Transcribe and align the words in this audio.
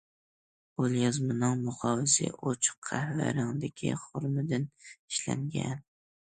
قول 0.79 0.93
يازمىنىڭ 0.99 1.59
مۇقاۋىسى 1.65 2.29
ئوچۇق 2.37 2.79
قەھۋە 2.89 3.27
رەڭگىدىكى 3.41 3.93
خۇرۇمدىن 4.07 4.67
ئىشلەنگەن. 4.89 5.87